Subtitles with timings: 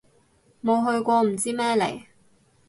[0.63, 2.05] 冇去過唔知咩嚟